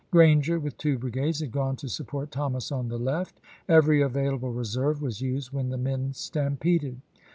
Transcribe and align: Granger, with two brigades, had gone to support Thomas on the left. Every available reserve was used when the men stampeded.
Granger, 0.09 0.59
with 0.59 0.79
two 0.79 0.97
brigades, 0.97 1.41
had 1.41 1.51
gone 1.51 1.75
to 1.75 1.87
support 1.87 2.31
Thomas 2.31 2.71
on 2.71 2.87
the 2.87 2.97
left. 2.97 3.39
Every 3.69 4.01
available 4.01 4.51
reserve 4.51 4.99
was 4.99 5.21
used 5.21 5.51
when 5.51 5.69
the 5.69 5.77
men 5.77 6.13
stampeded. 6.13 7.01